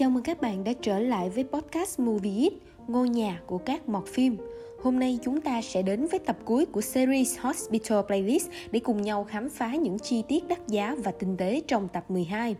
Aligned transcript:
Chào 0.00 0.10
mừng 0.10 0.22
các 0.22 0.40
bạn 0.40 0.64
đã 0.64 0.72
trở 0.82 0.98
lại 0.98 1.30
với 1.30 1.44
podcast 1.44 2.00
Movie 2.00 2.36
It, 2.36 2.52
ngôi 2.88 3.08
nhà 3.08 3.40
của 3.46 3.58
các 3.58 3.88
mọt 3.88 4.06
phim. 4.06 4.36
Hôm 4.82 4.98
nay 4.98 5.18
chúng 5.22 5.40
ta 5.40 5.62
sẽ 5.62 5.82
đến 5.82 6.06
với 6.06 6.18
tập 6.18 6.36
cuối 6.44 6.66
của 6.66 6.80
series 6.80 7.38
Hospital 7.38 7.98
Playlist 8.06 8.48
để 8.70 8.80
cùng 8.80 9.02
nhau 9.02 9.24
khám 9.24 9.48
phá 9.48 9.74
những 9.74 9.98
chi 9.98 10.22
tiết 10.28 10.48
đắt 10.48 10.68
giá 10.68 10.96
và 11.04 11.12
tinh 11.12 11.36
tế 11.36 11.62
trong 11.66 11.88
tập 11.88 12.10
12. 12.10 12.56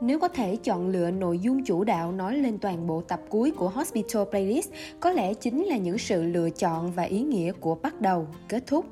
Nếu 0.00 0.18
có 0.18 0.28
thể 0.28 0.56
chọn 0.56 0.88
lựa 0.88 1.10
nội 1.10 1.38
dung 1.38 1.64
chủ 1.64 1.84
đạo 1.84 2.12
nói 2.12 2.38
lên 2.38 2.58
toàn 2.58 2.86
bộ 2.86 3.00
tập 3.00 3.20
cuối 3.28 3.50
của 3.50 3.68
Hospital 3.68 4.22
Playlist, 4.30 4.70
có 5.00 5.10
lẽ 5.10 5.34
chính 5.34 5.64
là 5.64 5.76
những 5.76 5.98
sự 5.98 6.22
lựa 6.22 6.50
chọn 6.50 6.92
và 6.92 7.02
ý 7.02 7.20
nghĩa 7.20 7.52
của 7.52 7.74
bắt 7.74 8.00
đầu, 8.00 8.26
kết 8.48 8.66
thúc. 8.66 8.86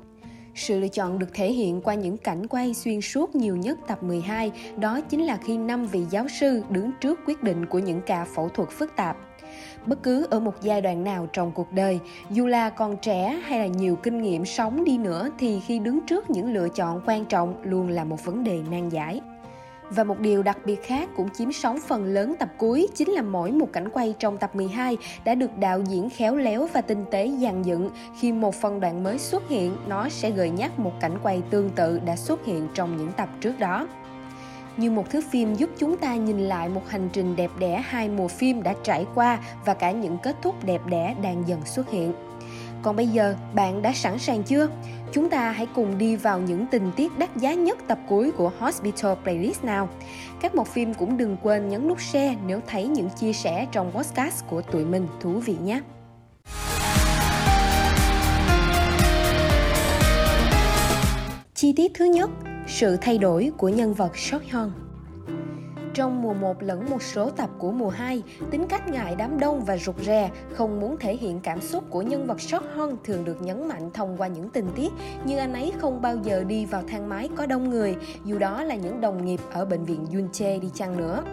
Sự 0.55 0.79
lựa 0.79 0.87
chọn 0.87 1.19
được 1.19 1.33
thể 1.33 1.51
hiện 1.51 1.81
qua 1.81 1.93
những 1.93 2.17
cảnh 2.17 2.47
quay 2.47 2.73
xuyên 2.73 3.01
suốt 3.01 3.35
nhiều 3.35 3.55
nhất 3.55 3.79
tập 3.87 4.03
12, 4.03 4.51
đó 4.77 5.01
chính 5.01 5.25
là 5.25 5.37
khi 5.37 5.57
năm 5.57 5.85
vị 5.85 6.05
giáo 6.09 6.27
sư 6.39 6.63
đứng 6.69 6.91
trước 7.01 7.19
quyết 7.25 7.43
định 7.43 7.65
của 7.65 7.79
những 7.79 8.01
ca 8.05 8.25
phẫu 8.25 8.49
thuật 8.49 8.69
phức 8.69 8.95
tạp. 8.95 9.17
Bất 9.85 10.03
cứ 10.03 10.27
ở 10.29 10.39
một 10.39 10.53
giai 10.61 10.81
đoạn 10.81 11.03
nào 11.03 11.27
trong 11.33 11.51
cuộc 11.51 11.71
đời, 11.71 11.99
dù 12.29 12.47
là 12.47 12.69
còn 12.69 12.97
trẻ 12.97 13.41
hay 13.43 13.59
là 13.59 13.65
nhiều 13.65 13.95
kinh 13.95 14.21
nghiệm 14.21 14.45
sống 14.45 14.83
đi 14.83 14.97
nữa 14.97 15.29
thì 15.39 15.59
khi 15.59 15.79
đứng 15.79 15.99
trước 16.01 16.29
những 16.29 16.53
lựa 16.53 16.69
chọn 16.69 17.01
quan 17.05 17.25
trọng 17.25 17.55
luôn 17.63 17.89
là 17.89 18.03
một 18.03 18.25
vấn 18.25 18.43
đề 18.43 18.59
nan 18.71 18.89
giải. 18.89 19.21
Và 19.95 20.03
một 20.03 20.19
điều 20.19 20.43
đặc 20.43 20.57
biệt 20.65 20.83
khác 20.83 21.09
cũng 21.15 21.29
chiếm 21.29 21.51
sóng 21.51 21.79
phần 21.87 22.05
lớn 22.05 22.35
tập 22.39 22.49
cuối 22.57 22.87
chính 22.95 23.09
là 23.11 23.21
mỗi 23.21 23.51
một 23.51 23.67
cảnh 23.73 23.89
quay 23.89 24.15
trong 24.19 24.37
tập 24.37 24.55
12 24.55 24.97
đã 25.23 25.35
được 25.35 25.57
đạo 25.57 25.81
diễn 25.89 26.09
khéo 26.09 26.35
léo 26.35 26.67
và 26.73 26.81
tinh 26.81 27.05
tế 27.11 27.31
dàn 27.41 27.61
dựng. 27.61 27.89
Khi 28.19 28.31
một 28.31 28.55
phân 28.55 28.79
đoạn 28.79 29.03
mới 29.03 29.19
xuất 29.19 29.49
hiện, 29.49 29.75
nó 29.87 30.09
sẽ 30.09 30.31
gợi 30.31 30.49
nhắc 30.49 30.79
một 30.79 30.93
cảnh 30.99 31.17
quay 31.23 31.41
tương 31.49 31.69
tự 31.69 31.99
đã 32.05 32.15
xuất 32.15 32.45
hiện 32.45 32.67
trong 32.73 32.97
những 32.97 33.11
tập 33.17 33.29
trước 33.41 33.59
đó 33.59 33.87
như 34.77 34.91
một 34.91 35.09
thước 35.09 35.21
phim 35.31 35.55
giúp 35.55 35.69
chúng 35.77 35.97
ta 35.97 36.15
nhìn 36.15 36.39
lại 36.39 36.69
một 36.69 36.89
hành 36.89 37.09
trình 37.13 37.35
đẹp 37.35 37.51
đẽ 37.59 37.83
hai 37.85 38.09
mùa 38.09 38.27
phim 38.27 38.63
đã 38.63 38.73
trải 38.83 39.05
qua 39.15 39.39
và 39.65 39.73
cả 39.73 39.91
những 39.91 40.17
kết 40.17 40.35
thúc 40.41 40.65
đẹp 40.65 40.81
đẽ 40.85 41.15
đang 41.21 41.43
dần 41.47 41.65
xuất 41.65 41.89
hiện. 41.89 42.13
Còn 42.83 42.95
bây 42.95 43.07
giờ, 43.07 43.35
bạn 43.53 43.81
đã 43.81 43.93
sẵn 43.93 44.19
sàng 44.19 44.43
chưa? 44.43 44.67
Chúng 45.11 45.29
ta 45.29 45.51
hãy 45.51 45.67
cùng 45.75 45.97
đi 45.97 46.15
vào 46.15 46.39
những 46.39 46.65
tình 46.71 46.91
tiết 46.95 47.19
đắt 47.19 47.37
giá 47.37 47.53
nhất 47.53 47.77
tập 47.87 47.99
cuối 48.09 48.31
của 48.31 48.51
Hospital 48.59 49.13
Playlist 49.23 49.63
nào. 49.63 49.89
Các 50.41 50.55
một 50.55 50.67
phim 50.67 50.93
cũng 50.93 51.17
đừng 51.17 51.37
quên 51.43 51.69
nhấn 51.69 51.87
nút 51.87 52.01
share 52.01 52.35
nếu 52.47 52.59
thấy 52.67 52.87
những 52.87 53.09
chia 53.09 53.33
sẻ 53.33 53.67
trong 53.71 53.91
podcast 53.91 54.45
của 54.49 54.61
tụi 54.61 54.85
mình 54.85 55.07
thú 55.21 55.31
vị 55.31 55.55
nhé. 55.63 55.81
Chi 61.55 61.73
tiết 61.75 61.91
thứ 61.95 62.05
nhất, 62.05 62.29
sự 62.67 62.97
thay 63.01 63.17
đổi 63.17 63.51
của 63.57 63.69
nhân 63.69 63.93
vật 63.93 64.17
Sok 64.17 64.41
Hyun. 64.41 64.71
Trong 65.93 66.21
mùa 66.21 66.33
1 66.33 66.63
lẫn 66.63 66.89
một 66.89 67.01
số 67.01 67.29
tập 67.29 67.49
của 67.57 67.71
mùa 67.71 67.89
2, 67.89 68.23
tính 68.51 68.67
cách 68.67 68.87
ngại 68.87 69.15
đám 69.17 69.39
đông 69.39 69.65
và 69.65 69.77
rụt 69.77 69.95
rè, 70.01 70.29
không 70.53 70.79
muốn 70.79 70.97
thể 70.99 71.15
hiện 71.15 71.39
cảm 71.39 71.61
xúc 71.61 71.83
của 71.89 72.01
nhân 72.01 72.27
vật 72.27 72.41
Shot 72.41 72.63
Hon 72.75 72.95
thường 73.03 73.25
được 73.25 73.41
nhấn 73.41 73.67
mạnh 73.67 73.89
thông 73.93 74.17
qua 74.17 74.27
những 74.27 74.49
tình 74.49 74.67
tiết 74.75 74.89
như 75.25 75.37
anh 75.37 75.53
ấy 75.53 75.73
không 75.79 76.01
bao 76.01 76.17
giờ 76.23 76.43
đi 76.43 76.65
vào 76.65 76.83
thang 76.87 77.09
máy 77.09 77.29
có 77.35 77.45
đông 77.45 77.69
người, 77.69 77.95
dù 78.25 78.39
đó 78.39 78.63
là 78.63 78.75
những 78.75 79.01
đồng 79.01 79.25
nghiệp 79.25 79.39
ở 79.51 79.65
bệnh 79.65 79.85
viện 79.85 80.05
Yunche 80.13 80.57
đi 80.57 80.67
chăng 80.73 80.97
nữa. 80.97 81.23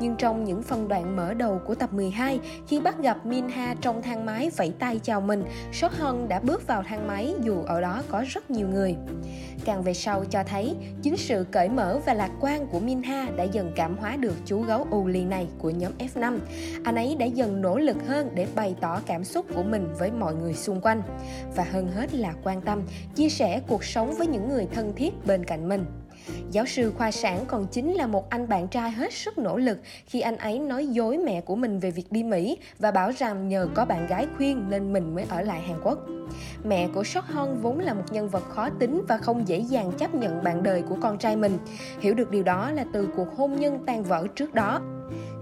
Nhưng 0.00 0.16
trong 0.16 0.44
những 0.44 0.62
phân 0.62 0.88
đoạn 0.88 1.16
mở 1.16 1.34
đầu 1.34 1.60
của 1.66 1.74
tập 1.74 1.92
12, 1.92 2.40
khi 2.66 2.80
bắt 2.80 2.98
gặp 2.98 3.26
Minha 3.26 3.74
trong 3.80 4.02
thang 4.02 4.26
máy 4.26 4.50
vẫy 4.56 4.72
tay 4.78 5.00
chào 5.02 5.20
mình, 5.20 5.44
Shot 5.72 5.92
Hon 5.92 6.28
đã 6.28 6.40
bước 6.40 6.66
vào 6.66 6.82
thang 6.82 7.06
máy 7.06 7.34
dù 7.40 7.62
ở 7.66 7.80
đó 7.80 8.02
có 8.08 8.24
rất 8.28 8.50
nhiều 8.50 8.68
người. 8.68 8.96
Càng 9.64 9.82
về 9.82 9.94
sau 9.94 10.24
cho 10.24 10.44
thấy, 10.44 10.74
chính 11.02 11.16
sự 11.16 11.46
cởi 11.50 11.68
mở 11.68 12.00
và 12.06 12.14
lạc 12.14 12.30
quan 12.40 12.66
của 12.66 12.80
Minha 12.80 13.26
đã 13.36 13.44
dần 13.44 13.72
cảm 13.76 13.96
hóa 13.96 14.16
được 14.16 14.34
chú 14.44 14.62
gấu 14.62 14.86
Uli 14.96 15.24
này 15.24 15.46
của 15.58 15.70
nhóm 15.70 15.92
F5. 15.98 16.38
Anh 16.84 16.94
ấy 16.94 17.16
đã 17.18 17.26
dần 17.26 17.60
nỗ 17.60 17.78
lực 17.78 17.96
hơn 18.06 18.30
để 18.34 18.46
bày 18.54 18.74
tỏ 18.80 19.00
cảm 19.06 19.24
xúc 19.24 19.46
của 19.54 19.62
mình 19.62 19.88
với 19.98 20.10
mọi 20.10 20.34
người 20.34 20.54
xung 20.54 20.80
quanh. 20.80 21.02
Và 21.56 21.64
hơn 21.64 21.88
hết 21.92 22.14
là 22.14 22.34
quan 22.44 22.60
tâm, 22.60 22.82
chia 23.14 23.28
sẻ 23.28 23.60
cuộc 23.68 23.84
sống 23.84 24.14
với 24.18 24.26
những 24.26 24.48
người 24.48 24.66
thân 24.74 24.92
thiết 24.96 25.26
bên 25.26 25.44
cạnh 25.44 25.68
mình. 25.68 25.84
Giáo 26.50 26.66
sư 26.66 26.92
khoa 26.96 27.10
sản 27.10 27.44
còn 27.48 27.66
chính 27.66 27.92
là 27.92 28.06
một 28.06 28.30
anh 28.30 28.48
bạn 28.48 28.68
trai 28.68 28.90
hết 28.90 29.12
sức 29.12 29.38
nỗ 29.38 29.58
lực 29.58 29.78
khi 30.06 30.20
anh 30.20 30.36
ấy 30.36 30.58
nói 30.58 30.86
dối 30.86 31.18
mẹ 31.18 31.40
của 31.40 31.56
mình 31.56 31.80
về 31.80 31.90
việc 31.90 32.12
đi 32.12 32.22
Mỹ 32.22 32.58
và 32.78 32.90
bảo 32.90 33.10
rằng 33.18 33.48
nhờ 33.48 33.68
có 33.74 33.84
bạn 33.84 34.06
gái 34.06 34.26
khuyên 34.36 34.70
nên 34.70 34.92
mình 34.92 35.14
mới 35.14 35.24
ở 35.28 35.42
lại 35.42 35.60
Hàn 35.60 35.80
Quốc. 35.84 35.98
Mẹ 36.64 36.88
của 36.94 37.04
Sok 37.04 37.24
Hon 37.24 37.58
vốn 37.62 37.78
là 37.78 37.94
một 37.94 38.04
nhân 38.10 38.28
vật 38.28 38.44
khó 38.48 38.68
tính 38.70 39.02
và 39.08 39.18
không 39.18 39.48
dễ 39.48 39.58
dàng 39.58 39.92
chấp 39.98 40.14
nhận 40.14 40.44
bạn 40.44 40.62
đời 40.62 40.82
của 40.82 40.96
con 41.00 41.18
trai 41.18 41.36
mình. 41.36 41.58
Hiểu 42.00 42.14
được 42.14 42.30
điều 42.30 42.42
đó 42.42 42.70
là 42.70 42.84
từ 42.92 43.08
cuộc 43.16 43.36
hôn 43.36 43.56
nhân 43.56 43.78
tan 43.86 44.02
vỡ 44.02 44.26
trước 44.34 44.54
đó. 44.54 44.80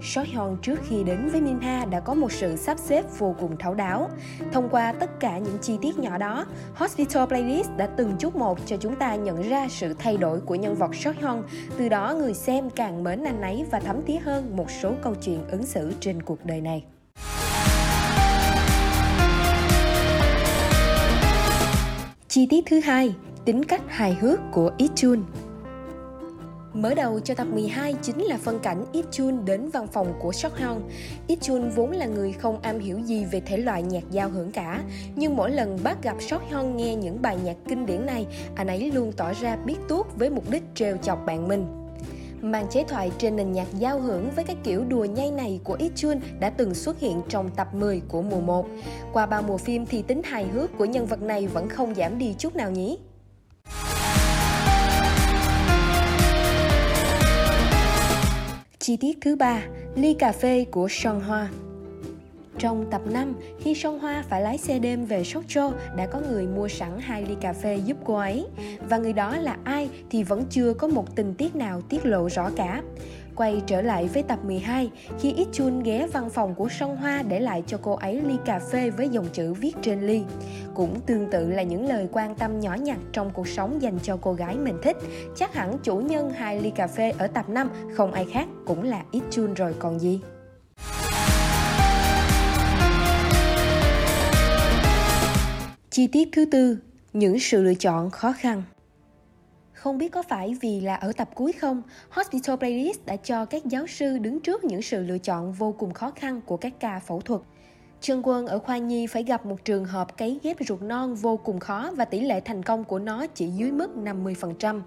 Sohyun 0.01 0.57
trước 0.61 0.79
khi 0.83 1.03
đến 1.03 1.29
với 1.31 1.41
Minha 1.41 1.85
đã 1.85 1.99
có 1.99 2.13
một 2.13 2.31
sự 2.31 2.55
sắp 2.55 2.79
xếp 2.79 3.05
vô 3.17 3.35
cùng 3.39 3.57
thấu 3.57 3.73
đáo. 3.73 4.09
Thông 4.51 4.69
qua 4.69 4.91
tất 4.91 5.19
cả 5.19 5.37
những 5.37 5.57
chi 5.61 5.77
tiết 5.81 5.99
nhỏ 5.99 6.17
đó, 6.17 6.45
Hospital 6.75 7.25
Playlist 7.27 7.69
đã 7.77 7.87
từng 7.87 8.15
chút 8.19 8.35
một 8.35 8.59
cho 8.65 8.77
chúng 8.77 8.95
ta 8.95 9.15
nhận 9.15 9.49
ra 9.49 9.67
sự 9.69 9.93
thay 9.99 10.17
đổi 10.17 10.41
của 10.41 10.55
nhân 10.55 10.75
vật 10.75 10.95
Sohyun. 10.95 11.43
Từ 11.77 11.89
đó 11.89 12.13
người 12.13 12.33
xem 12.33 12.69
càng 12.69 13.03
mến 13.03 13.23
anh 13.23 13.41
ấy 13.41 13.65
và 13.71 13.79
thấm 13.79 14.01
thía 14.05 14.17
hơn 14.17 14.55
một 14.55 14.71
số 14.81 14.93
câu 15.01 15.15
chuyện 15.15 15.47
ứng 15.51 15.65
xử 15.65 15.91
trên 15.99 16.21
cuộc 16.21 16.45
đời 16.45 16.61
này. 16.61 16.83
Chi 22.27 22.47
tiết 22.49 22.63
thứ 22.69 22.79
hai, 22.79 23.15
tính 23.45 23.63
cách 23.63 23.81
hài 23.87 24.13
hước 24.13 24.39
của 24.51 24.71
Ichun. 24.77 25.23
Mở 26.73 26.93
đầu 26.93 27.19
cho 27.19 27.33
tập 27.33 27.47
12 27.53 27.95
chính 28.01 28.21
là 28.21 28.37
phân 28.37 28.59
cảnh 28.59 28.85
Ichun 28.91 29.45
đến 29.45 29.69
văn 29.69 29.87
phòng 29.87 30.13
của 30.19 30.31
Hyun. 30.57 30.81
Ichun 31.27 31.69
vốn 31.69 31.91
là 31.91 32.05
người 32.05 32.31
không 32.31 32.61
am 32.61 32.79
hiểu 32.79 32.99
gì 32.99 33.25
về 33.25 33.41
thể 33.45 33.57
loại 33.57 33.83
nhạc 33.83 34.03
giao 34.11 34.29
hưởng 34.29 34.51
cả, 34.51 34.83
nhưng 35.15 35.35
mỗi 35.35 35.51
lần 35.51 35.79
bắt 35.83 36.03
gặp 36.03 36.15
Hyun 36.49 36.77
nghe 36.77 36.95
những 36.95 37.21
bài 37.21 37.37
nhạc 37.43 37.55
kinh 37.67 37.85
điển 37.85 38.05
này, 38.05 38.27
anh 38.55 38.67
ấy 38.67 38.91
luôn 38.91 39.11
tỏ 39.11 39.33
ra 39.41 39.55
biết 39.55 39.75
tuốt 39.89 40.05
với 40.15 40.29
mục 40.29 40.49
đích 40.49 40.63
trêu 40.75 40.97
chọc 40.97 41.25
bạn 41.25 41.47
mình. 41.47 41.65
Màn 42.41 42.65
chế 42.69 42.83
thoại 42.87 43.11
trên 43.17 43.35
nền 43.35 43.51
nhạc 43.51 43.67
giao 43.79 43.99
hưởng 43.99 44.29
với 44.35 44.45
các 44.45 44.57
kiểu 44.63 44.83
đùa 44.83 45.05
nhây 45.05 45.31
này 45.31 45.59
của 45.63 45.77
Ichun 45.79 46.19
đã 46.39 46.49
từng 46.49 46.73
xuất 46.73 46.99
hiện 46.99 47.21
trong 47.29 47.49
tập 47.55 47.73
10 47.73 48.01
của 48.07 48.21
mùa 48.21 48.41
1. 48.41 48.67
Qua 49.13 49.25
ba 49.25 49.41
mùa 49.41 49.57
phim 49.57 49.85
thì 49.85 50.01
tính 50.01 50.21
hài 50.23 50.47
hước 50.47 50.77
của 50.77 50.85
nhân 50.85 51.05
vật 51.05 51.21
này 51.21 51.47
vẫn 51.47 51.69
không 51.69 51.95
giảm 51.95 52.17
đi 52.17 52.35
chút 52.37 52.55
nào 52.55 52.71
nhỉ? 52.71 52.97
Chi 58.83 58.97
tiết 58.97 59.17
thứ 59.21 59.35
ba, 59.35 59.63
ly 59.95 60.13
cà 60.13 60.31
phê 60.31 60.65
của 60.71 60.87
Sean 60.89 61.19
Hoa. 61.19 61.49
Trong 62.61 62.85
tập 62.91 63.01
5, 63.05 63.33
khi 63.59 63.75
Song 63.75 63.99
Hoa 63.99 64.23
phải 64.29 64.41
lái 64.41 64.57
xe 64.57 64.79
đêm 64.79 65.05
về 65.05 65.23
Sóc 65.23 65.43
Trô, 65.47 65.71
đã 65.95 66.07
có 66.07 66.19
người 66.29 66.47
mua 66.47 66.67
sẵn 66.67 66.99
hai 66.99 67.25
ly 67.25 67.35
cà 67.41 67.53
phê 67.53 67.75
giúp 67.85 67.97
cô 68.05 68.15
ấy. 68.15 68.47
Và 68.89 68.97
người 68.97 69.13
đó 69.13 69.37
là 69.37 69.57
ai 69.63 69.89
thì 70.09 70.23
vẫn 70.23 70.43
chưa 70.49 70.73
có 70.73 70.87
một 70.87 71.15
tình 71.15 71.33
tiết 71.33 71.55
nào 71.55 71.81
tiết 71.81 72.05
lộ 72.05 72.29
rõ 72.29 72.49
cả. 72.55 72.81
Quay 73.35 73.61
trở 73.67 73.81
lại 73.81 74.07
với 74.13 74.23
tập 74.23 74.39
12, 74.45 74.91
khi 75.19 75.33
Ít 75.33 75.47
Chun 75.51 75.83
ghé 75.83 76.07
văn 76.13 76.29
phòng 76.29 76.55
của 76.55 76.69
Song 76.69 76.97
Hoa 76.97 77.23
để 77.27 77.39
lại 77.39 77.63
cho 77.67 77.77
cô 77.81 77.93
ấy 77.93 78.21
ly 78.21 78.35
cà 78.45 78.59
phê 78.59 78.89
với 78.89 79.09
dòng 79.09 79.27
chữ 79.33 79.53
viết 79.53 79.75
trên 79.81 80.01
ly. 80.01 80.23
Cũng 80.73 80.99
tương 81.05 81.31
tự 81.31 81.49
là 81.49 81.63
những 81.63 81.89
lời 81.89 82.07
quan 82.11 82.35
tâm 82.35 82.59
nhỏ 82.59 82.75
nhặt 82.75 82.97
trong 83.11 83.31
cuộc 83.33 83.47
sống 83.47 83.81
dành 83.81 83.99
cho 84.03 84.17
cô 84.21 84.33
gái 84.33 84.57
mình 84.57 84.77
thích. 84.83 84.97
Chắc 85.35 85.53
hẳn 85.53 85.77
chủ 85.83 85.97
nhân 85.97 86.29
hai 86.29 86.61
ly 86.61 86.69
cà 86.69 86.87
phê 86.87 87.13
ở 87.17 87.27
tập 87.27 87.49
5 87.49 87.69
không 87.95 88.11
ai 88.11 88.25
khác 88.31 88.47
cũng 88.65 88.83
là 88.83 89.03
Ít 89.11 89.23
Chun 89.29 89.53
rồi 89.53 89.75
còn 89.79 89.99
gì. 89.99 90.21
Chi 95.91 96.07
tiết 96.07 96.29
thứ 96.31 96.45
tư, 96.45 96.77
những 97.13 97.39
sự 97.39 97.63
lựa 97.63 97.73
chọn 97.73 98.09
khó 98.09 98.31
khăn. 98.31 98.63
Không 99.73 99.97
biết 99.97 100.11
có 100.11 100.23
phải 100.23 100.55
vì 100.61 100.81
là 100.81 100.95
ở 100.95 101.11
tập 101.13 101.29
cuối 101.35 101.51
không, 101.51 101.81
Hospital 102.09 102.55
Playlist 102.55 103.05
đã 103.05 103.15
cho 103.15 103.45
các 103.45 103.65
giáo 103.65 103.87
sư 103.87 104.17
đứng 104.17 104.39
trước 104.39 104.63
những 104.63 104.81
sự 104.81 105.03
lựa 105.03 105.17
chọn 105.17 105.53
vô 105.53 105.75
cùng 105.79 105.93
khó 105.93 106.11
khăn 106.11 106.41
của 106.45 106.57
các 106.57 106.73
ca 106.79 106.99
phẫu 106.99 107.21
thuật. 107.21 107.41
Trương 108.01 108.21
Quân 108.23 108.47
ở 108.47 108.59
khoa 108.59 108.77
nhi 108.77 109.07
phải 109.07 109.23
gặp 109.23 109.45
một 109.45 109.65
trường 109.65 109.85
hợp 109.85 110.17
cấy 110.17 110.39
ghép 110.43 110.57
ruột 110.67 110.81
non 110.81 111.15
vô 111.15 111.37
cùng 111.37 111.59
khó 111.59 111.91
và 111.95 112.05
tỷ 112.05 112.19
lệ 112.19 112.39
thành 112.39 112.63
công 112.63 112.83
của 112.83 112.99
nó 112.99 113.27
chỉ 113.27 113.47
dưới 113.47 113.71
mức 113.71 113.89
50%. 113.95 114.81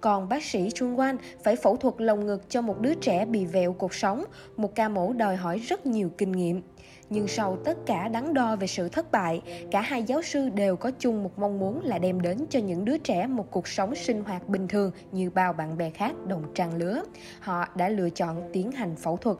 Còn 0.00 0.28
bác 0.28 0.44
sĩ 0.44 0.70
Trương 0.74 0.98
Quan 0.98 1.16
phải 1.44 1.56
phẫu 1.56 1.76
thuật 1.76 1.94
lồng 1.98 2.26
ngực 2.26 2.50
cho 2.50 2.62
một 2.62 2.80
đứa 2.80 2.94
trẻ 2.94 3.24
bị 3.24 3.46
vẹo 3.46 3.72
cột 3.72 3.90
sống, 3.94 4.24
một 4.56 4.74
ca 4.74 4.88
mổ 4.88 5.12
đòi 5.12 5.36
hỏi 5.36 5.58
rất 5.58 5.86
nhiều 5.86 6.10
kinh 6.18 6.32
nghiệm. 6.32 6.62
Nhưng 7.10 7.28
sau 7.28 7.58
tất 7.64 7.78
cả 7.86 8.08
đắn 8.08 8.34
đo 8.34 8.56
về 8.56 8.66
sự 8.66 8.88
thất 8.88 9.12
bại, 9.12 9.42
cả 9.70 9.80
hai 9.80 10.02
giáo 10.02 10.22
sư 10.22 10.48
đều 10.48 10.76
có 10.76 10.90
chung 10.98 11.22
một 11.22 11.38
mong 11.38 11.58
muốn 11.58 11.84
là 11.84 11.98
đem 11.98 12.20
đến 12.20 12.38
cho 12.50 12.60
những 12.60 12.84
đứa 12.84 12.98
trẻ 12.98 13.26
một 13.26 13.50
cuộc 13.50 13.68
sống 13.68 13.94
sinh 13.94 14.24
hoạt 14.24 14.48
bình 14.48 14.68
thường 14.68 14.90
như 15.12 15.30
bao 15.30 15.52
bạn 15.52 15.78
bè 15.78 15.90
khác 15.90 16.12
đồng 16.26 16.42
trang 16.54 16.76
lứa. 16.76 17.02
Họ 17.40 17.64
đã 17.76 17.88
lựa 17.88 18.10
chọn 18.10 18.42
tiến 18.52 18.72
hành 18.72 18.96
phẫu 18.96 19.16
thuật 19.16 19.36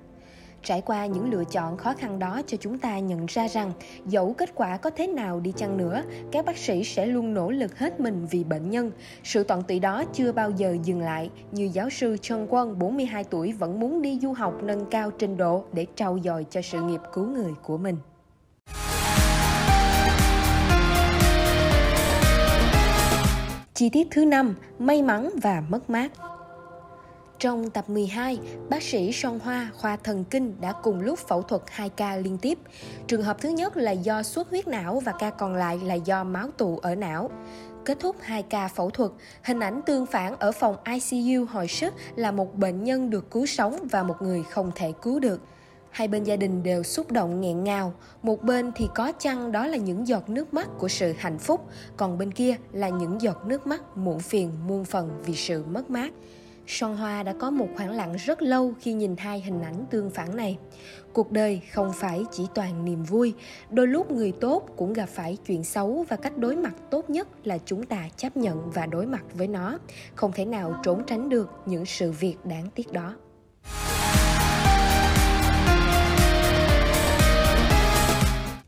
Trải 0.63 0.81
qua 0.81 1.07
những 1.07 1.31
lựa 1.31 1.45
chọn 1.45 1.77
khó 1.77 1.95
khăn 1.99 2.19
đó 2.19 2.41
cho 2.47 2.57
chúng 2.61 2.79
ta 2.79 2.99
nhận 2.99 3.27
ra 3.27 3.49
rằng 3.49 3.73
dẫu 4.07 4.35
kết 4.39 4.51
quả 4.55 4.77
có 4.77 4.91
thế 4.91 5.07
nào 5.07 5.41
đi 5.41 5.53
chăng 5.57 5.77
nữa, 5.77 6.03
các 6.33 6.45
bác 6.45 6.59
sĩ 6.59 6.85
sẽ 6.85 7.07
luôn 7.07 7.35
nỗ 7.35 7.51
lực 7.51 7.79
hết 7.79 8.01
mình 8.01 8.27
vì 8.31 8.45
bệnh 8.45 8.71
nhân. 8.71 8.91
Sự 9.25 9.45
tận 9.45 9.63
tụy 9.63 9.81
đó 9.81 10.05
chưa 10.13 10.33
bao 10.33 10.51
giờ 10.51 10.77
dừng 10.83 11.01
lại, 11.01 11.31
như 11.53 11.71
giáo 11.73 11.91
sư 11.91 12.17
Trần 12.23 12.47
Quân 12.51 12.79
42 12.79 13.25
tuổi 13.25 13.53
vẫn 13.53 13.81
muốn 13.81 14.03
đi 14.03 14.19
du 14.23 14.33
học 14.33 14.55
nâng 14.63 14.87
cao 14.91 15.11
trình 15.11 15.37
độ 15.37 15.65
để 15.73 15.87
trau 15.95 16.19
dồi 16.25 16.47
cho 16.51 16.63
sự 16.63 16.83
nghiệp 16.83 17.01
cứu 17.13 17.27
người 17.27 17.53
của 17.63 17.79
mình. 17.79 17.97
Chi 23.75 23.89
tiết 23.89 24.09
thứ 24.11 24.25
năm 24.25 24.55
may 24.79 25.03
mắn 25.03 25.31
và 25.43 25.63
mất 25.69 25.91
mát. 25.91 26.13
Trong 27.41 27.71
tập 27.71 27.91
12, 27.91 28.39
bác 28.69 28.83
sĩ 28.83 29.13
Son 29.13 29.39
Hoa 29.39 29.71
khoa 29.75 29.97
thần 29.97 30.25
kinh 30.25 30.61
đã 30.61 30.73
cùng 30.73 31.01
lúc 31.01 31.19
phẫu 31.19 31.43
thuật 31.43 31.63
2 31.67 31.89
ca 31.89 32.17
liên 32.17 32.39
tiếp. 32.39 32.59
Trường 33.07 33.23
hợp 33.23 33.41
thứ 33.41 33.49
nhất 33.49 33.77
là 33.77 33.93
do 33.93 34.23
xuất 34.23 34.51
huyết 34.51 34.69
não 34.69 35.01
và 35.01 35.13
ca 35.19 35.31
còn 35.31 35.55
lại 35.55 35.81
là 35.85 35.95
do 35.95 36.25
máu 36.25 36.51
tụ 36.59 36.79
ở 36.79 36.95
não. 36.95 37.31
Kết 37.85 38.01
thúc 38.01 38.17
2 38.21 38.43
ca 38.43 38.69
phẫu 38.69 38.91
thuật, 38.91 39.11
hình 39.43 39.61
ảnh 39.61 39.81
tương 39.87 40.07
phản 40.07 40.37
ở 40.39 40.53
phòng 40.53 40.77
ICU 40.85 41.45
hồi 41.45 41.69
sức 41.69 41.95
là 42.17 42.31
một 42.31 42.55
bệnh 42.55 42.85
nhân 42.85 43.11
được 43.11 43.31
cứu 43.31 43.47
sống 43.47 43.77
và 43.91 44.03
một 44.03 44.23
người 44.23 44.43
không 44.43 44.71
thể 44.75 44.93
cứu 45.03 45.21
được. 45.21 45.41
Hai 45.91 46.09
bên 46.09 46.25
gia 46.25 46.37
đình 46.37 46.63
đều 46.63 46.83
xúc 46.83 47.11
động 47.11 47.41
nghẹn 47.41 47.65
ngào, 47.65 47.93
một 48.23 48.43
bên 48.43 48.73
thì 48.77 48.89
có 48.95 49.13
chăng 49.13 49.53
đó 49.53 49.67
là 49.67 49.77
những 49.77 50.09
giọt 50.09 50.29
nước 50.29 50.55
mắt 50.55 50.69
của 50.79 50.89
sự 50.89 51.15
hạnh 51.19 51.39
phúc, 51.39 51.67
còn 51.97 52.19
bên 52.19 52.33
kia 52.33 52.57
là 52.73 52.89
những 52.89 53.21
giọt 53.21 53.47
nước 53.47 53.67
mắt 53.67 53.97
muộn 53.97 54.21
phiền 54.21 54.51
muôn 54.67 54.85
phần 54.85 55.23
vì 55.25 55.35
sự 55.35 55.65
mất 55.65 55.91
mát. 55.91 56.13
Son 56.71 56.97
Hoa 56.97 57.23
đã 57.23 57.33
có 57.33 57.51
một 57.51 57.69
khoảng 57.77 57.91
lặng 57.91 58.15
rất 58.19 58.43
lâu 58.43 58.75
khi 58.81 58.93
nhìn 58.93 59.17
hai 59.17 59.41
hình 59.41 59.63
ảnh 59.63 59.85
tương 59.91 60.11
phản 60.11 60.37
này. 60.37 60.59
Cuộc 61.13 61.33
đời 61.33 61.61
không 61.73 61.93
phải 61.95 62.25
chỉ 62.33 62.47
toàn 62.55 62.85
niềm 62.85 63.03
vui, 63.03 63.35
đôi 63.71 63.87
lúc 63.87 64.11
người 64.11 64.33
tốt 64.33 64.69
cũng 64.77 64.93
gặp 64.93 65.09
phải 65.09 65.39
chuyện 65.47 65.65
xấu 65.65 66.05
và 66.09 66.17
cách 66.17 66.39
đối 66.39 66.57
mặt 66.57 66.75
tốt 66.91 67.11
nhất 67.11 67.29
là 67.45 67.59
chúng 67.65 67.83
ta 67.83 68.09
chấp 68.17 68.37
nhận 68.37 68.71
và 68.71 68.87
đối 68.87 69.07
mặt 69.07 69.23
với 69.35 69.49
nó. 69.49 69.79
Không 70.15 70.33
thể 70.33 70.45
nào 70.45 70.81
trốn 70.83 71.03
tránh 71.07 71.29
được 71.29 71.51
những 71.67 71.87
sự 71.87 72.13
việc 72.13 72.37
đáng 72.45 72.69
tiếc 72.75 72.93
đó. 72.93 73.15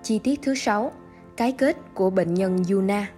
Chi 0.03 0.19
tiết 0.19 0.41
thứ 0.43 0.55
6. 0.55 0.93
Cái 1.37 1.53
kết 1.53 1.77
của 1.95 2.11
bệnh 2.11 2.35
nhân 2.35 2.63
Yuna 2.71 3.09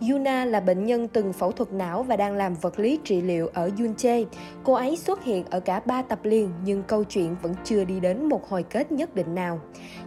Yuna 0.00 0.44
là 0.44 0.60
bệnh 0.60 0.86
nhân 0.86 1.08
từng 1.08 1.32
phẫu 1.32 1.52
thuật 1.52 1.72
não 1.72 2.02
và 2.02 2.16
đang 2.16 2.32
làm 2.32 2.54
vật 2.54 2.78
lý 2.78 2.98
trị 3.04 3.20
liệu 3.20 3.50
ở 3.54 3.70
Yunche. 3.78 4.22
Cô 4.64 4.72
ấy 4.72 4.96
xuất 4.96 5.24
hiện 5.24 5.44
ở 5.50 5.60
cả 5.60 5.80
3 5.86 6.02
tập 6.02 6.18
liền 6.22 6.50
nhưng 6.64 6.82
câu 6.82 7.04
chuyện 7.04 7.36
vẫn 7.42 7.54
chưa 7.64 7.84
đi 7.84 8.00
đến 8.00 8.28
một 8.28 8.48
hồi 8.48 8.62
kết 8.62 8.92
nhất 8.92 9.14
định 9.14 9.34
nào. 9.34 9.60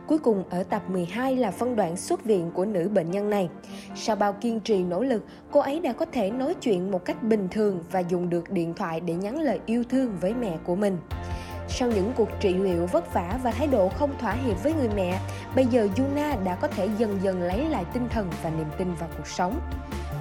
Cuối 0.07 0.19
cùng 0.19 0.43
ở 0.49 0.63
tập 0.63 0.89
12 0.89 1.35
là 1.35 1.51
phân 1.51 1.75
đoạn 1.75 1.97
xuất 1.97 2.25
viện 2.25 2.51
của 2.53 2.65
nữ 2.65 2.89
bệnh 2.93 3.11
nhân 3.11 3.29
này. 3.29 3.49
Sau 3.95 4.15
bao 4.15 4.33
kiên 4.33 4.59
trì 4.59 4.83
nỗ 4.83 5.03
lực, 5.03 5.23
cô 5.51 5.59
ấy 5.59 5.79
đã 5.79 5.93
có 5.93 6.05
thể 6.05 6.31
nói 6.31 6.55
chuyện 6.61 6.91
một 6.91 7.05
cách 7.05 7.23
bình 7.23 7.47
thường 7.51 7.83
và 7.91 7.99
dùng 7.99 8.29
được 8.29 8.49
điện 8.49 8.73
thoại 8.73 8.99
để 8.99 9.13
nhắn 9.13 9.39
lời 9.39 9.59
yêu 9.65 9.83
thương 9.89 10.17
với 10.21 10.33
mẹ 10.33 10.57
của 10.65 10.75
mình. 10.75 10.97
Sau 11.73 11.89
những 11.89 12.13
cuộc 12.15 12.29
trị 12.39 12.53
liệu 12.53 12.85
vất 12.85 13.13
vả 13.13 13.39
và 13.44 13.51
thái 13.51 13.68
độ 13.68 13.89
không 13.89 14.18
thỏa 14.19 14.33
hiệp 14.33 14.63
với 14.63 14.73
người 14.73 14.89
mẹ, 14.95 15.19
bây 15.56 15.65
giờ 15.65 15.88
Yuna 15.97 16.35
đã 16.44 16.56
có 16.56 16.68
thể 16.68 16.89
dần 16.97 17.19
dần 17.23 17.41
lấy 17.41 17.69
lại 17.69 17.85
tinh 17.94 18.09
thần 18.09 18.29
và 18.44 18.50
niềm 18.50 18.68
tin 18.77 18.94
vào 18.94 19.09
cuộc 19.18 19.27
sống. 19.27 19.59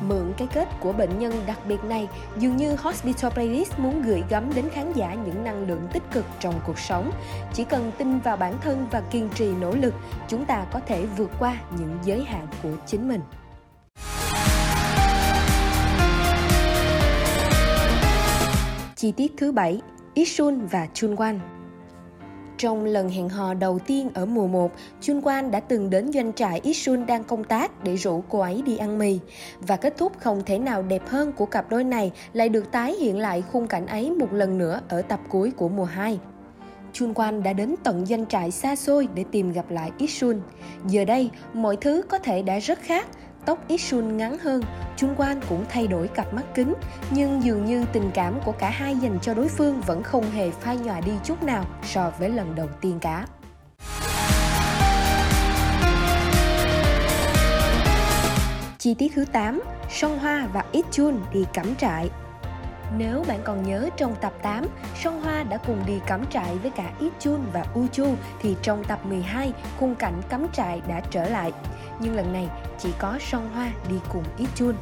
Mượn 0.03 0.33
cái 0.37 0.49
kết 0.53 0.69
của 0.81 0.93
bệnh 0.93 1.19
nhân 1.19 1.33
đặc 1.47 1.59
biệt 1.67 1.85
này, 1.85 2.09
dường 2.39 2.57
như 2.57 2.77
Hospital 2.77 3.31
Playlist 3.31 3.79
muốn 3.79 4.03
gửi 4.03 4.23
gắm 4.31 4.55
đến 4.55 4.71
khán 4.71 4.93
giả 4.93 5.15
những 5.15 5.45
năng 5.45 5.67
lượng 5.67 5.89
tích 5.93 6.03
cực 6.13 6.25
trong 6.41 6.55
cuộc 6.67 6.79
sống. 6.79 7.11
Chỉ 7.53 7.65
cần 7.65 7.93
tin 7.99 8.19
vào 8.19 8.37
bản 8.37 8.55
thân 8.61 8.87
và 8.91 9.01
kiên 9.01 9.29
trì 9.35 9.53
nỗ 9.61 9.71
lực, 9.75 9.95
chúng 10.29 10.45
ta 10.45 10.67
có 10.73 10.81
thể 10.87 11.07
vượt 11.07 11.31
qua 11.39 11.57
những 11.79 11.99
giới 12.05 12.25
hạn 12.25 12.47
của 12.63 12.73
chính 12.87 13.09
mình. 13.09 13.21
Chi 18.97 19.13
tiết 19.13 19.33
thứ 19.39 19.53
7, 19.53 19.81
Hishun 20.21 20.67
và 20.67 20.89
Chunwan. 20.95 21.39
Trong 22.59 22.85
lần 22.85 23.09
hẹn 23.09 23.29
hò 23.29 23.55
đầu 23.55 23.79
tiên 23.79 24.11
ở 24.15 24.27
mùa 24.27 24.47
1, 24.47 24.73
Chunwan 25.01 25.51
đã 25.51 25.61
từng 25.61 25.91
đến 25.91 26.13
doanh 26.13 26.33
trại 26.33 26.61
Isun 26.63 27.07
đang 27.07 27.25
công 27.25 27.45
tác 27.45 27.85
để 27.85 27.97
rủ 27.97 28.23
cô 28.29 28.39
ấy 28.39 28.63
đi 28.67 28.77
ăn 28.77 28.99
mì. 28.99 29.19
Và 29.61 29.77
kết 29.77 29.97
thúc 29.97 30.13
không 30.19 30.43
thể 30.47 30.59
nào 30.59 30.83
đẹp 30.83 31.09
hơn 31.09 31.33
của 31.33 31.47
cặp 31.47 31.71
đôi 31.71 31.85
này 31.85 32.13
lại 32.33 32.49
được 32.49 32.73
tái 32.73 32.93
hiện 32.93 33.19
lại 33.19 33.43
khung 33.53 33.67
cảnh 33.67 33.87
ấy 33.87 34.11
một 34.11 34.33
lần 34.33 34.59
nữa 34.59 34.81
ở 34.89 35.03
tập 35.03 35.21
cuối 35.29 35.51
của 35.51 35.69
mùa 35.69 35.85
2. 35.85 36.19
Chun 36.93 37.15
đã 37.43 37.53
đến 37.53 37.75
tận 37.83 38.07
doanh 38.07 38.27
trại 38.27 38.51
xa 38.51 38.77
xôi 38.77 39.09
để 39.15 39.25
tìm 39.33 39.53
gặp 39.53 39.71
lại 39.71 39.91
Isun. 39.99 40.41
Giờ 40.87 41.05
đây, 41.05 41.31
mọi 41.53 41.77
thứ 41.77 42.03
có 42.09 42.19
thể 42.19 42.43
đã 42.43 42.59
rất 42.59 42.79
khác, 42.83 43.07
tóc 43.47 43.69
Isun 43.69 44.17
ngắn 44.17 44.39
hơn, 44.39 44.63
Chung 44.97 45.15
Quan 45.17 45.41
cũng 45.49 45.65
thay 45.69 45.87
đổi 45.87 46.09
cặp 46.09 46.35
mắt 46.35 46.43
kính, 46.55 46.75
nhưng 47.11 47.43
dường 47.43 47.65
như 47.65 47.85
tình 47.93 48.11
cảm 48.15 48.41
của 48.45 48.53
cả 48.53 48.71
hai 48.71 48.97
dành 48.97 49.19
cho 49.23 49.35
đối 49.35 49.49
phương 49.49 49.81
vẫn 49.81 50.03
không 50.03 50.31
hề 50.31 50.51
phai 50.51 50.77
nhòa 50.77 51.01
đi 51.01 51.13
chút 51.25 51.43
nào 51.43 51.65
so 51.83 52.13
với 52.19 52.29
lần 52.29 52.55
đầu 52.55 52.69
tiên 52.81 52.99
cả. 53.01 53.27
Chi 58.79 58.95
tiết 58.95 59.13
thứ 59.15 59.25
8, 59.33 59.63
Song 59.91 60.19
Hoa 60.19 60.49
và 60.53 60.65
Ít 60.73 60.85
Chun 60.91 61.21
đi 61.33 61.45
cắm 61.53 61.75
trại 61.77 62.11
nếu 62.99 63.25
bạn 63.29 63.41
còn 63.45 63.63
nhớ 63.63 63.89
trong 63.97 64.15
tập 64.21 64.33
8, 64.43 64.67
Song 65.03 65.23
Hoa 65.23 65.43
đã 65.43 65.57
cùng 65.67 65.83
đi 65.87 66.01
cắm 66.07 66.27
trại 66.31 66.57
với 66.57 66.71
cả 66.71 66.91
Ít 67.01 67.13
Chun 67.19 67.41
và 67.53 67.65
U 67.75 67.87
Chu 67.93 68.15
thì 68.41 68.57
trong 68.63 68.85
tập 68.85 69.07
12, 69.07 69.53
khung 69.81 69.95
cảnh 69.95 70.23
cắm 70.29 70.47
trại 70.53 70.83
đã 70.89 71.01
trở 71.11 71.29
lại. 71.29 71.53
Nhưng 72.03 72.15
lần 72.15 72.33
này 72.33 72.49
chỉ 72.79 72.89
có 72.99 73.19
Song 73.21 73.51
Hoa 73.55 73.73
đi 73.89 73.97
cùng 74.13 74.25
Ít 74.39 74.49
Chun. 74.55 74.75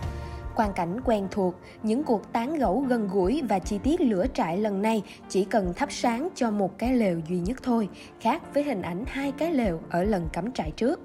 Quan 0.57 0.73
cảnh 0.73 1.01
quen 1.05 1.29
thuộc, 1.31 1.55
những 1.83 2.05
cuộc 2.05 2.33
tán 2.33 2.55
gẫu 2.55 2.81
gần 2.81 3.09
gũi 3.09 3.43
và 3.49 3.59
chi 3.59 3.79
tiết 3.83 4.01
lửa 4.01 4.27
trại 4.35 4.59
lần 4.59 4.83
này 4.83 5.03
chỉ 5.29 5.45
cần 5.45 5.73
thắp 5.77 5.93
sáng 5.93 6.29
cho 6.35 6.51
một 6.51 6.79
cái 6.79 6.93
lều 6.93 7.21
duy 7.29 7.39
nhất 7.39 7.63
thôi, 7.63 7.89
khác 8.21 8.43
với 8.55 8.63
hình 8.63 8.83
ảnh 8.83 9.05
hai 9.07 9.33
cái 9.33 9.53
lều 9.53 9.81
ở 9.91 10.05
lần 10.05 10.29
cắm 10.33 10.53
trại 10.53 10.71
trước. 10.71 11.01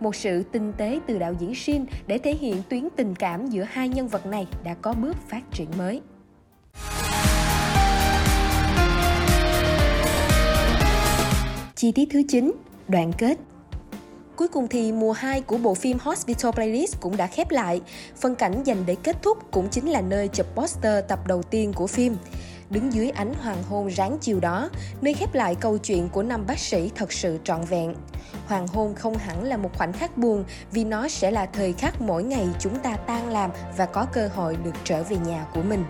Một 0.00 0.14
sự 0.14 0.42
tinh 0.42 0.72
tế 0.72 1.00
từ 1.06 1.18
đạo 1.18 1.34
diễn 1.38 1.54
Shin 1.54 1.84
để 2.06 2.18
thể 2.18 2.34
hiện 2.34 2.56
tuyến 2.68 2.88
tình 2.96 3.14
cảm 3.14 3.46
giữa 3.46 3.64
hai 3.70 3.88
nhân 3.88 4.08
vật 4.08 4.26
này 4.26 4.46
đã 4.64 4.74
có 4.74 4.92
bước 4.92 5.16
phát 5.28 5.42
triển 5.52 5.68
mới. 5.78 6.00
Chi 11.74 11.92
tiết 11.92 12.08
thứ 12.10 12.22
9, 12.28 12.52
đoạn 12.88 13.12
kết 13.18 13.38
Cuối 14.36 14.48
cùng 14.48 14.68
thì 14.68 14.92
mùa 14.92 15.12
2 15.12 15.40
của 15.40 15.58
bộ 15.58 15.74
phim 15.74 15.98
Hospital 16.00 16.52
Playlist 16.52 17.00
cũng 17.00 17.16
đã 17.16 17.26
khép 17.26 17.50
lại. 17.50 17.80
Phân 18.16 18.34
cảnh 18.34 18.62
dành 18.64 18.86
để 18.86 18.96
kết 19.02 19.16
thúc 19.22 19.38
cũng 19.50 19.68
chính 19.68 19.88
là 19.88 20.00
nơi 20.00 20.28
chụp 20.28 20.46
poster 20.54 21.04
tập 21.08 21.26
đầu 21.26 21.42
tiên 21.42 21.72
của 21.72 21.86
phim. 21.86 22.16
Đứng 22.70 22.92
dưới 22.92 23.10
ánh 23.10 23.34
hoàng 23.34 23.62
hôn 23.68 23.88
ráng 23.88 24.18
chiều 24.20 24.40
đó, 24.40 24.70
nơi 25.00 25.14
khép 25.14 25.34
lại 25.34 25.54
câu 25.54 25.78
chuyện 25.78 26.08
của 26.08 26.22
năm 26.22 26.46
bác 26.46 26.58
sĩ 26.58 26.90
thật 26.94 27.12
sự 27.12 27.38
trọn 27.44 27.64
vẹn. 27.64 27.94
Hoàng 28.46 28.66
hôn 28.66 28.94
không 28.94 29.14
hẳn 29.14 29.44
là 29.44 29.56
một 29.56 29.70
khoảnh 29.78 29.92
khắc 29.92 30.18
buồn 30.18 30.44
vì 30.72 30.84
nó 30.84 31.08
sẽ 31.08 31.30
là 31.30 31.46
thời 31.46 31.72
khắc 31.72 32.00
mỗi 32.00 32.22
ngày 32.22 32.46
chúng 32.58 32.78
ta 32.78 32.96
tan 32.96 33.28
làm 33.28 33.50
và 33.76 33.86
có 33.86 34.06
cơ 34.12 34.28
hội 34.34 34.56
được 34.64 34.74
trở 34.84 35.02
về 35.02 35.16
nhà 35.16 35.46
của 35.54 35.62
mình 35.62 35.84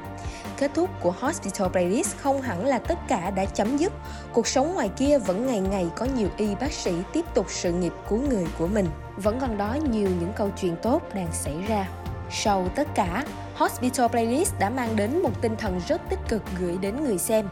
kết 0.58 0.70
thúc 0.74 0.90
của 1.00 1.14
Hospital 1.20 1.68
Playlist 1.68 2.16
không 2.16 2.42
hẳn 2.42 2.66
là 2.66 2.78
tất 2.78 2.98
cả 3.08 3.30
đã 3.30 3.44
chấm 3.44 3.76
dứt. 3.76 3.92
Cuộc 4.32 4.46
sống 4.46 4.74
ngoài 4.74 4.90
kia 4.96 5.18
vẫn 5.18 5.46
ngày 5.46 5.60
ngày 5.60 5.86
có 5.96 6.06
nhiều 6.16 6.28
y 6.36 6.54
bác 6.54 6.72
sĩ 6.72 6.94
tiếp 7.12 7.24
tục 7.34 7.46
sự 7.48 7.72
nghiệp 7.72 7.92
cứu 8.08 8.20
người 8.30 8.46
của 8.58 8.66
mình. 8.66 8.86
Vẫn 9.16 9.40
còn 9.40 9.58
đó 9.58 9.76
nhiều 9.90 10.08
những 10.20 10.32
câu 10.36 10.50
chuyện 10.60 10.76
tốt 10.82 11.02
đang 11.14 11.32
xảy 11.32 11.62
ra. 11.68 11.88
Sau 12.30 12.68
tất 12.74 12.88
cả, 12.94 13.24
Hospital 13.54 14.06
Playlist 14.08 14.58
đã 14.58 14.70
mang 14.70 14.96
đến 14.96 15.22
một 15.22 15.42
tinh 15.42 15.56
thần 15.56 15.80
rất 15.88 16.00
tích 16.10 16.18
cực 16.28 16.42
gửi 16.60 16.78
đến 16.80 17.04
người 17.04 17.18
xem. 17.18 17.48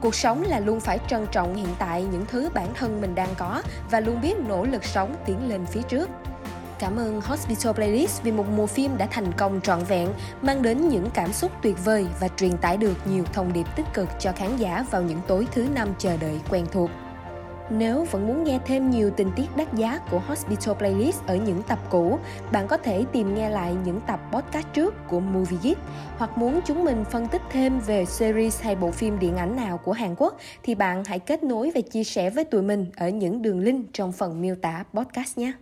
Cuộc 0.00 0.14
sống 0.14 0.42
là 0.42 0.60
luôn 0.60 0.80
phải 0.80 0.98
trân 1.08 1.26
trọng 1.32 1.56
hiện 1.56 1.68
tại 1.78 2.04
những 2.04 2.26
thứ 2.26 2.50
bản 2.54 2.74
thân 2.74 3.00
mình 3.00 3.14
đang 3.14 3.34
có 3.38 3.62
và 3.90 4.00
luôn 4.00 4.20
biết 4.20 4.34
nỗ 4.48 4.64
lực 4.64 4.84
sống 4.84 5.14
tiến 5.26 5.48
lên 5.48 5.66
phía 5.66 5.82
trước. 5.82 6.10
Cảm 6.78 6.96
ơn 6.96 7.20
Hospital 7.20 7.72
Playlist 7.72 8.22
vì 8.22 8.32
một 8.32 8.46
mùa 8.56 8.66
phim 8.66 8.96
đã 8.98 9.06
thành 9.10 9.32
công 9.36 9.60
trọn 9.60 9.84
vẹn, 9.84 10.08
mang 10.42 10.62
đến 10.62 10.88
những 10.88 11.10
cảm 11.14 11.32
xúc 11.32 11.52
tuyệt 11.62 11.84
vời 11.84 12.06
và 12.20 12.28
truyền 12.28 12.56
tải 12.56 12.76
được 12.76 12.96
nhiều 13.10 13.24
thông 13.32 13.52
điệp 13.52 13.66
tích 13.76 13.86
cực 13.94 14.08
cho 14.20 14.32
khán 14.32 14.56
giả 14.56 14.84
vào 14.90 15.02
những 15.02 15.20
tối 15.26 15.46
thứ 15.52 15.66
năm 15.74 15.88
chờ 15.98 16.16
đợi 16.16 16.40
quen 16.50 16.66
thuộc. 16.72 16.90
Nếu 17.70 18.04
vẫn 18.10 18.26
muốn 18.26 18.44
nghe 18.44 18.58
thêm 18.66 18.90
nhiều 18.90 19.10
tình 19.10 19.30
tiết 19.36 19.56
đắt 19.56 19.74
giá 19.74 19.98
của 20.10 20.18
Hospital 20.18 20.74
Playlist 20.74 21.26
ở 21.26 21.36
những 21.36 21.62
tập 21.62 21.78
cũ, 21.90 22.18
bạn 22.52 22.68
có 22.68 22.76
thể 22.76 23.04
tìm 23.12 23.34
nghe 23.34 23.50
lại 23.50 23.76
những 23.84 24.00
tập 24.06 24.20
podcast 24.32 24.66
trước 24.72 24.94
của 25.08 25.20
Movie 25.20 25.58
Geek 25.62 25.78
hoặc 26.18 26.38
muốn 26.38 26.60
chúng 26.66 26.84
mình 26.84 27.04
phân 27.10 27.28
tích 27.28 27.42
thêm 27.50 27.80
về 27.80 28.04
series 28.04 28.62
hay 28.62 28.76
bộ 28.76 28.90
phim 28.90 29.18
điện 29.18 29.36
ảnh 29.36 29.56
nào 29.56 29.78
của 29.78 29.92
Hàn 29.92 30.14
Quốc 30.18 30.38
thì 30.62 30.74
bạn 30.74 31.04
hãy 31.04 31.18
kết 31.18 31.42
nối 31.42 31.70
và 31.74 31.80
chia 31.80 32.04
sẻ 32.04 32.30
với 32.30 32.44
tụi 32.44 32.62
mình 32.62 32.86
ở 32.96 33.08
những 33.08 33.42
đường 33.42 33.60
link 33.60 33.86
trong 33.92 34.12
phần 34.12 34.40
miêu 34.40 34.54
tả 34.62 34.84
podcast 34.94 35.38
nhé. 35.38 35.52